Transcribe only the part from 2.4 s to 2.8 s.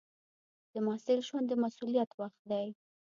دی.